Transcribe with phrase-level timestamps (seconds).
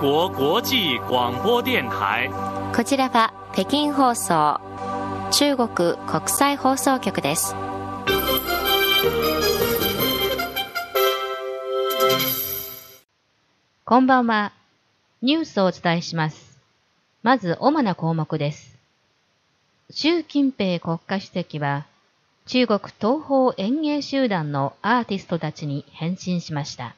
[0.00, 2.30] 国国際广播電台
[2.74, 4.58] こちらは北京放送
[5.30, 7.54] 中国国際放送局です
[13.84, 14.52] こんばんは。
[15.20, 16.58] ニュースをお伝えします。
[17.22, 18.78] まず、主な項目です。
[19.90, 21.84] 習近平国家主席は、
[22.46, 26.96] 中国東方演芸集団のアーティストたちに変身しました。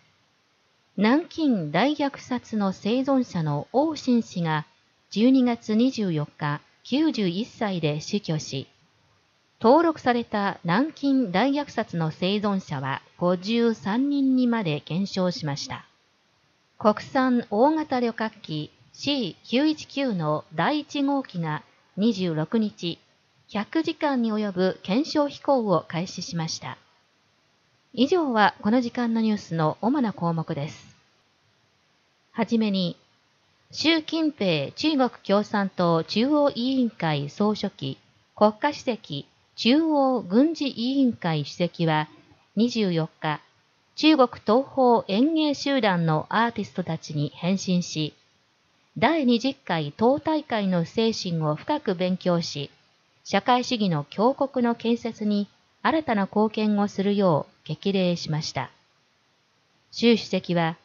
[0.98, 4.66] 南京大虐殺の生存者の王新氏が
[5.12, 8.66] 12月24日91歳で死去し、
[9.58, 15.86] 登録された南京大虐殺の生存者は53人にまで減少しました。
[16.78, 21.62] 国産大型旅客機 C919 の第1号機が
[21.96, 22.98] 26日、
[23.48, 26.76] 100時間に及ぶ検証飛行を開始しました。
[27.94, 30.96] 以上はこの時間のニュースの主な項目です。
[32.30, 32.96] はじめに、
[33.70, 37.98] 習近平中国共産党中央委員会総書記、
[38.34, 39.26] 国家主席、
[39.56, 42.08] 中央軍事委員会主席は
[42.56, 43.42] 24日、
[43.94, 48.14] 中国東方演芸集団のアーティストたちに変身し、
[48.96, 52.70] 第20回党大会の精神を深く勉強し、
[53.22, 55.46] 社会主義の強国の建設に
[55.82, 58.70] 新たな貢献をするよう激励しました。
[59.90, 60.76] 習主席は、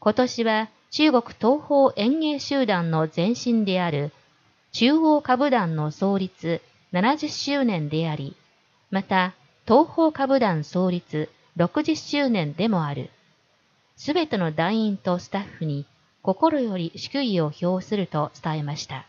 [0.00, 4.12] 今年は中国東方演芸集団の前身である
[4.72, 6.62] 中央株団の創立
[6.92, 8.36] 70周年であり、
[8.90, 9.34] また
[9.66, 13.10] 東方株団創立60周年でもある。
[13.96, 15.84] すべての団員とスタッフに
[16.22, 19.06] 心より祝意を表すると伝えました。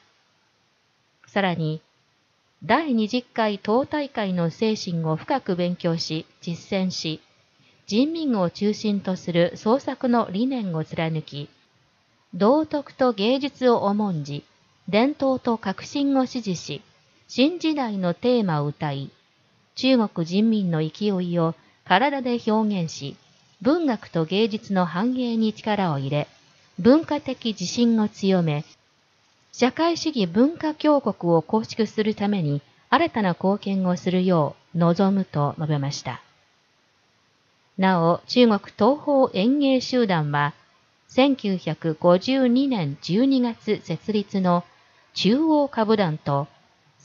[1.28, 1.82] さらに、
[2.64, 7.22] 第20回党大会の精神を深く勉強し、実践し、
[7.88, 11.50] 人民を中心とする創作の理念を貫き、
[12.34, 14.44] 道徳と芸術を重んじ、
[14.90, 16.82] 伝統と革新を支持し、
[17.30, 19.10] 新時代のテーマを歌い、
[19.76, 21.56] 中国人民の勢いを
[21.86, 23.16] 体で表現し、
[23.62, 26.28] 文学と芸術の繁栄に力を入れ、
[26.78, 28.66] 文化的自信を強め、
[29.60, 36.22] 社会主義文化強国を構築するために新たな貢献をするよう望むと述べました。
[37.78, 40.54] なお、中国東方園芸集団は、
[41.10, 44.64] 1952年12月設立の
[45.14, 46.48] 中央株団と、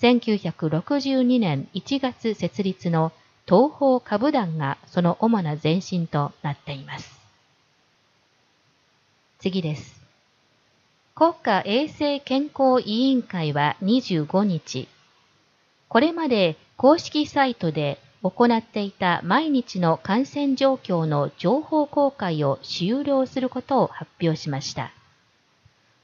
[0.00, 3.10] 1962年1月設立の
[3.46, 7.18] 東方株団がその主な前身となっています。
[9.40, 10.03] 次です。
[11.16, 14.88] 国家衛生健康委員会は25日、
[15.86, 24.90] これまで公式サイトで行っていた毎日の感染状況の情報公開を終了することを発表しました。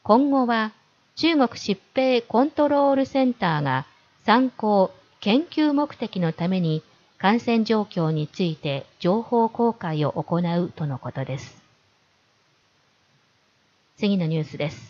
[0.05, 0.71] 今後は
[1.17, 3.87] 中国疾病コントロールセンターが
[4.25, 6.85] 参考、研究目的のために
[7.19, 11.61] 感染状況について情報公開を行うとのことです。
[13.97, 14.90] 次のニュースです。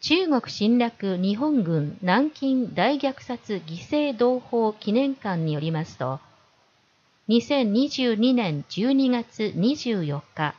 [0.00, 6.20] 中国侵略日本軍南京大虐殺犠牲同胞記念館によりますと、
[7.28, 10.54] 2022年12月24日、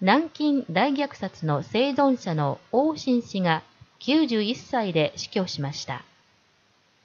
[0.00, 3.62] 南京大虐殺の生存者の王新氏が
[4.00, 6.02] 91歳で死去しました。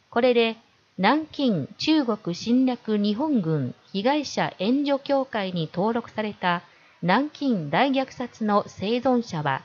[0.10, 0.56] これで
[0.98, 6.62] 南京中国侵略日本軍被害者援助協会に登録された
[7.02, 9.64] 南京大虐殺の生存者は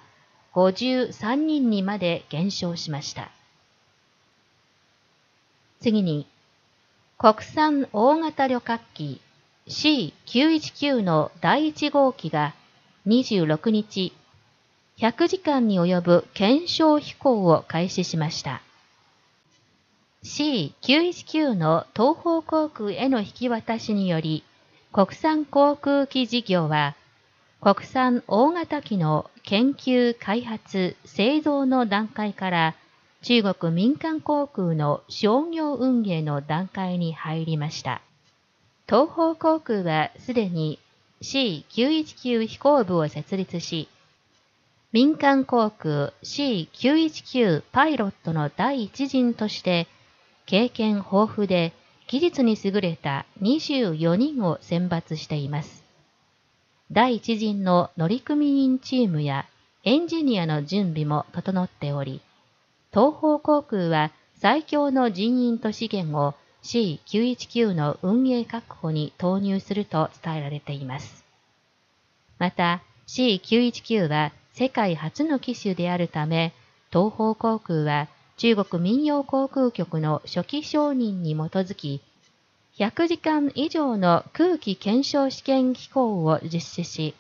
[0.59, 3.31] 53人にまで減少しました。
[5.81, 6.27] 次に、
[7.17, 9.21] 国産大型旅客機
[9.69, 12.55] C919 の第1号機が
[13.07, 14.13] 26日、
[14.99, 18.61] 100時間に及ぶ検証飛行を開始しました。
[20.25, 24.43] C919 の東方航空への引き渡しにより、
[24.93, 26.97] 国産航空機事業は、
[27.61, 32.77] 国産大型機の研究開発製造の段階から
[33.23, 38.01] 中国民間航空の商業運営の段階に入りました。
[38.87, 40.79] 東方航空はすでに
[41.21, 43.89] C919 飛行部を設立し、
[44.93, 49.89] 民間航空 C919 パイロットの第一陣として
[50.47, 51.73] 経験豊富で
[52.07, 55.78] 技術に優れた24人を選抜しています。
[56.91, 59.47] 第一陣の乗組員チームや
[59.85, 62.23] エンジニアの準備も整っており、
[62.91, 71.25] 東方航空は最強の人員と資源を C919 の運営確保に投入すると伝えられています。
[72.39, 76.55] また C919 は世界初の機種であるため、
[76.91, 78.09] 東方航空は
[78.39, 82.01] 中国民用航空局の初期承認に基づき、
[82.79, 87.15] 100時間以上の空気検証試験飛行を実施し、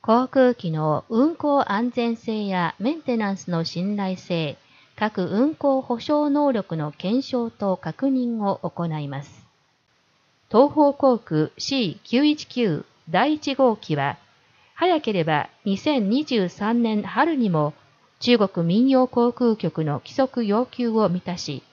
[0.00, 4.56] 航空機の運航安全性やメンテナンスの信頼性、
[4.94, 9.44] 各運航保証能力の検証と確認を行います。
[10.48, 14.16] 東方航空 C919 第1号機は、
[14.74, 17.74] 早ければ2023年春にも
[18.20, 21.64] 中国民用航空局の規則要求を満たし、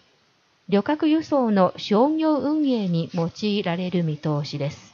[0.70, 4.94] 旅客輸送の商業運営に用いられる見通しです。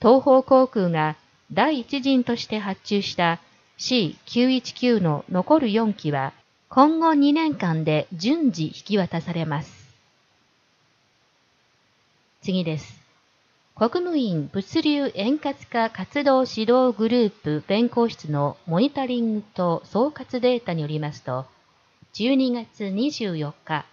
[0.00, 1.16] 東方航空が
[1.52, 3.40] 第一陣として発注した
[3.78, 6.32] C919 の残る4機は
[6.68, 9.80] 今後2年間で順次引き渡されます。
[12.42, 13.00] 次です。
[13.74, 21.46] 国務院物流円滑化活動指導グループ弁公室のモニタリングと総括データによりますと、
[22.14, 23.86] 12月24日、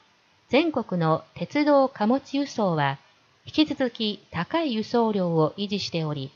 [0.50, 3.00] 全国の鉄道貨物輸送は
[3.46, 6.32] 引き続き高い輸送量を維持しており、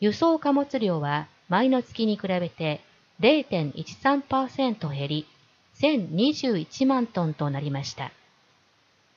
[0.00, 2.82] 輸送貨物量は前の月に比べて
[3.20, 5.26] 0.13%減り、
[5.80, 8.12] 1021万トンとなりました。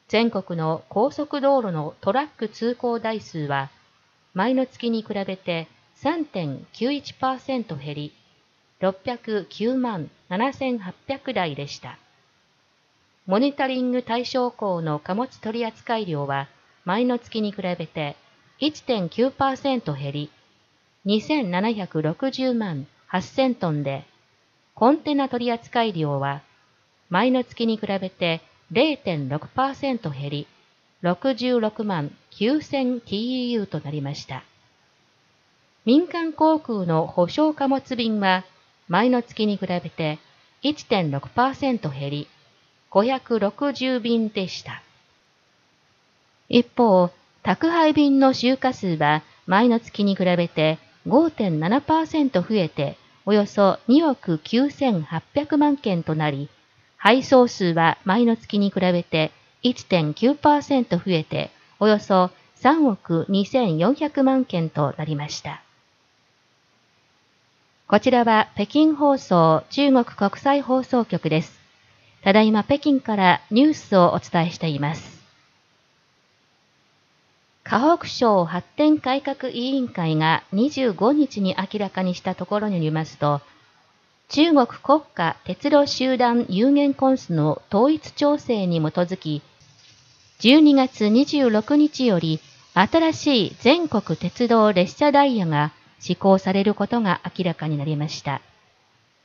[0.08, 3.70] 全国の高速道路のトラック通行台数は、
[4.34, 5.68] 前の月に比べて
[6.02, 8.14] 3.91%減り、
[8.80, 11.98] 609万7800台でした。
[13.28, 16.48] モニタリング対象項の貨物取扱量は、
[16.86, 18.16] 前の月に比べて
[18.62, 20.32] 1.9%減り、
[21.06, 24.06] 2760万8000トンで、
[24.76, 26.42] コンテナ取扱量は、
[27.10, 28.40] 前の月に比べて
[28.72, 30.48] 0.6%減り、
[31.04, 34.46] 66万 9000TEU となりました。
[35.84, 38.46] 民間航空の保証貨物便は、
[38.88, 40.18] 前の月に比べて
[40.64, 42.28] 1.6%減り、
[42.92, 44.82] 560便でした。
[46.50, 47.12] 一方、
[47.44, 56.50] 宅配便の集荷数は前の月に比べて5.7%増えて、およそ2億9800万件となり、
[56.98, 59.32] 配送数は前の月に比べて
[59.64, 62.32] 1.9%増えて、およそ
[62.62, 65.62] 3億2400万件となりました。
[67.88, 71.57] こちらは北京放送中国国際放送局です。
[72.28, 75.24] ただいま北京からニュースをお伝えしています。
[77.64, 83.40] 河北省発展改革委員会が25日に明らかにしたところによりますと、
[84.28, 89.42] 中国国家鉄路集団有限コンスの統一調整に基づき、
[90.42, 92.42] 12月26日より
[92.74, 98.42] 新しい全国鉄道列車ダイヤが施行されることが明らかになりました。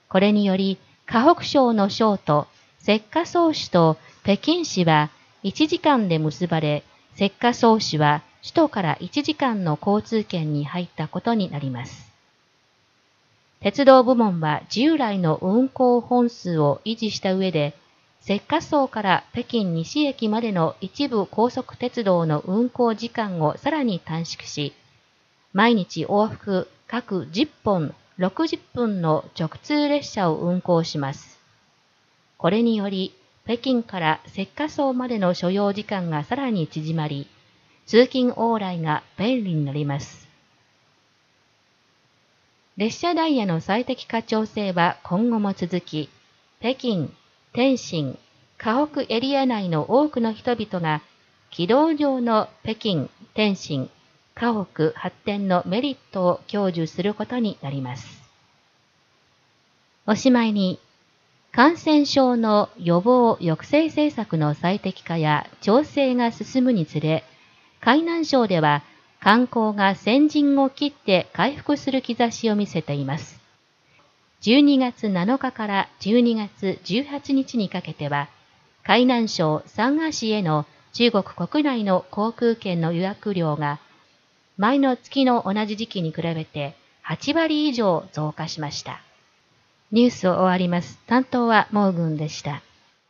[0.08, 2.46] これにより、河北省の省都、
[2.82, 5.10] 石化総市と北京市は
[5.44, 6.82] 1時間で結ばれ、
[7.14, 12.10] 石化総市は首都から1時間の交通圏に入ったことになります。
[13.60, 17.76] 鉄道部門は従来の運行本数を維持した上で、
[18.24, 24.72] 石化層から北京西駅までの一部高速鉄道の運行時間をさらに短縮し、
[25.52, 31.41] 毎日往復各10本60分の直通列車を運行します。
[32.42, 37.28] これにより、北京から石化層までの所要時間がさらに縮まり、
[37.86, 40.28] 通勤往来が便利になります。
[42.76, 46.08] 列車ダイヤの最適化調整は今後も続き、
[46.58, 47.10] 北京、
[47.52, 48.18] 天津、
[48.58, 51.00] 河北エリア内の多くの人々が、
[51.50, 53.88] 軌道上の北京、天津、
[54.34, 58.20] 河北発展のメリットを享受することになります。
[60.08, 60.80] おしまいに、
[61.54, 67.24] 感染症の予防抑制政策の最適化や調整が進むにつれ、
[67.82, 68.82] 海南省では
[69.20, 73.38] 観光が先陣を切って回復する兆しを見せています。
[74.40, 78.30] 12月7日から12月18日にかけては、
[78.82, 83.78] 海南省三河市への中国国内の航空券の予約量が
[84.56, 86.74] 前の月の同じ時期に比べて
[87.06, 89.02] 8割以上増加しました。
[89.92, 90.98] ニュースを終わります。
[91.06, 92.62] 担当はモーグンでした。